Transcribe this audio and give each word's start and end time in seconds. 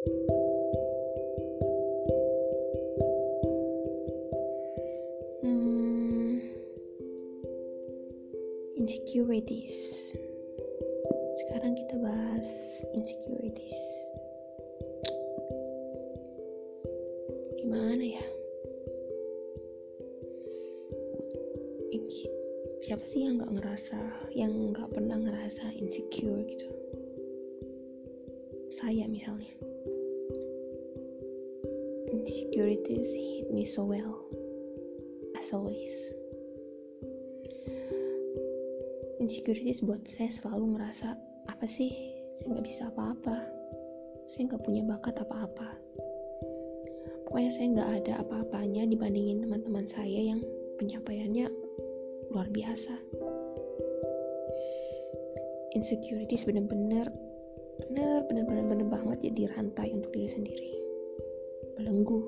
Hmm, 0.00 0.16
insecurities. 8.80 9.76
Sekarang 11.44 11.76
kita 11.76 12.00
bahas 12.00 12.48
insecurities. 12.96 13.76
Gimana 17.60 18.00
ya? 18.00 18.24
Siapa 22.88 23.04
sih 23.04 23.28
yang 23.28 23.36
nggak 23.36 23.52
ngerasa, 23.52 24.00
yang 24.32 24.72
nggak 24.72 24.88
pernah 24.96 25.20
ngerasa 25.20 25.76
insecure 25.76 26.40
gitu? 26.48 26.72
Saya 28.80 29.04
misalnya. 29.04 29.69
Insecurities 32.20 33.16
hit 33.16 33.48
me 33.48 33.64
so 33.64 33.80
well, 33.80 34.20
as 35.40 35.48
always. 35.56 35.96
Insecurities 39.24 39.80
buat 39.80 40.04
saya 40.12 40.28
selalu 40.28 40.76
ngerasa 40.76 41.16
apa 41.48 41.64
sih? 41.64 41.88
Saya 42.36 42.52
nggak 42.52 42.66
bisa 42.68 42.82
apa-apa. 42.92 43.40
Saya 44.28 44.52
nggak 44.52 44.64
punya 44.68 44.84
bakat 44.84 45.16
apa-apa. 45.16 45.80
Pokoknya 47.24 47.50
saya 47.56 47.66
nggak 47.72 47.90
ada 48.04 48.12
apa-apanya 48.20 48.84
dibandingin 48.84 49.40
teman-teman 49.40 49.88
saya 49.88 50.36
yang 50.36 50.44
pencapaiannya 50.76 51.48
luar 52.36 52.52
biasa. 52.52 53.00
Insecurities 55.72 56.44
bener-bener 56.44 57.08
bener 57.88 58.28
bener 58.28 58.44
bener 58.44 58.64
bener 58.68 58.88
banget 58.92 59.32
jadi 59.32 59.56
rantai 59.56 59.88
untuk 59.96 60.12
diri 60.12 60.28
sendiri 60.28 60.79
belenggu. 61.80 62.20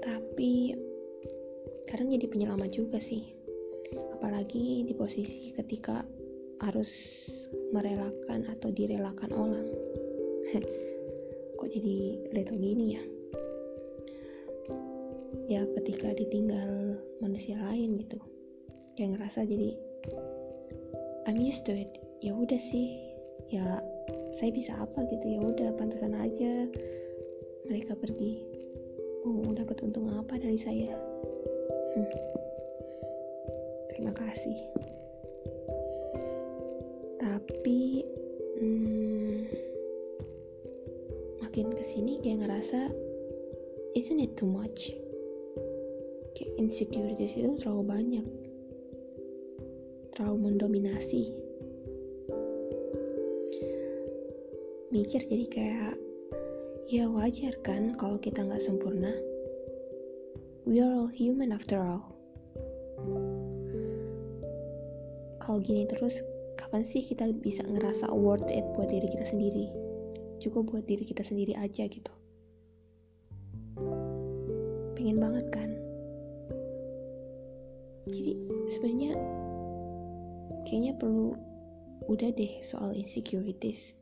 Tapi 0.00 0.72
kadang 1.84 2.08
jadi 2.08 2.24
penyelamat 2.24 2.70
juga 2.72 2.96
sih. 2.96 3.36
Apalagi 4.16 4.88
di 4.88 4.96
posisi 4.96 5.52
ketika 5.52 6.08
harus 6.64 6.88
merelakan 7.70 8.48
atau 8.48 8.72
direlakan 8.72 9.30
orang. 9.36 9.68
Kok 11.60 11.68
jadi 11.68 11.96
leto 12.32 12.56
gini 12.56 12.96
ya? 12.96 13.02
Ya 15.48 15.62
ketika 15.76 16.16
ditinggal 16.16 16.96
manusia 17.20 17.60
lain 17.60 18.00
gitu. 18.00 18.16
Kayak 18.96 19.20
ngerasa 19.20 19.44
jadi 19.44 19.76
I'm 21.28 21.36
used 21.36 21.68
to 21.68 21.76
it. 21.76 21.92
Ya 22.24 22.32
udah 22.32 22.56
sih. 22.56 23.04
Ya 23.48 23.80
saya 24.38 24.54
bisa 24.54 24.70
apa 24.78 25.02
gitu? 25.10 25.26
Ya 25.26 25.42
udah 25.42 25.74
pantasan 25.74 26.14
aja 26.14 26.70
mereka 27.66 27.98
pergi. 27.98 28.46
Mau 29.26 29.50
dapat 29.50 29.82
untung 29.82 30.08
apa 30.14 30.38
dari 30.38 30.56
saya? 30.56 30.94
Hmm. 31.98 32.06
terima 33.90 34.14
kasih. 34.14 34.58
Tapi 37.18 38.06
hmm, 38.62 39.38
makin 41.42 41.74
ke 41.74 41.84
sini 41.90 42.22
kayak 42.22 42.46
ngerasa 42.46 42.94
isn't 43.98 44.22
it 44.22 44.38
too 44.38 44.46
much? 44.46 44.94
Kayak 46.38 46.54
insecurities 46.62 47.34
itu 47.34 47.58
terlalu 47.58 47.84
banyak. 47.90 48.26
Terlalu 50.14 50.36
mendominasi 50.54 51.47
mikir 54.88 55.20
jadi 55.28 55.46
kayak 55.52 55.94
ya 56.88 57.04
wajar 57.12 57.52
kan 57.60 57.92
kalau 58.00 58.16
kita 58.16 58.40
nggak 58.40 58.64
sempurna? 58.64 59.12
We 60.64 60.80
are 60.80 61.04
all 61.04 61.12
human 61.12 61.52
after 61.52 61.76
all. 61.76 62.08
Kalau 65.44 65.60
gini 65.60 65.84
terus 65.92 66.16
kapan 66.56 66.88
sih 66.88 67.04
kita 67.04 67.36
bisa 67.36 67.64
ngerasa 67.68 68.08
worth 68.16 68.48
it 68.48 68.64
buat 68.76 68.88
diri 68.88 69.12
kita 69.12 69.28
sendiri? 69.28 69.68
Cukup 70.40 70.72
buat 70.72 70.84
diri 70.88 71.04
kita 71.04 71.20
sendiri 71.20 71.52
aja 71.52 71.84
gitu. 71.84 72.12
Pengen 74.96 75.20
banget 75.20 75.46
kan? 75.52 75.68
Jadi 78.08 78.32
sebenarnya 78.72 79.12
kayaknya 80.64 80.92
perlu 80.96 81.36
udah 82.08 82.32
deh 82.32 82.64
soal 82.64 82.96
insecurities 82.96 83.97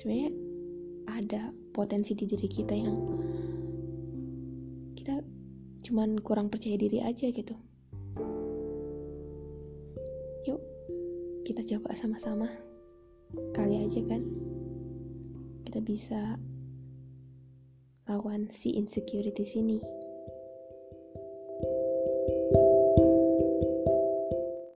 sebenarnya 0.00 0.32
ada 1.12 1.52
potensi 1.76 2.16
di 2.16 2.24
diri 2.24 2.48
kita 2.48 2.72
yang 2.72 2.96
kita 4.96 5.20
cuman 5.84 6.16
kurang 6.24 6.48
percaya 6.48 6.80
diri 6.80 7.04
aja 7.04 7.28
gitu. 7.28 7.52
Yuk 10.48 10.60
kita 11.44 11.60
coba 11.76 11.92
sama-sama. 11.96 12.48
Kali 13.52 13.84
aja 13.84 14.00
kan? 14.08 14.24
Kita 15.68 15.84
bisa 15.84 16.40
lawan 18.08 18.48
si 18.56 18.74
insecurity 18.74 19.44
sini 19.44 19.78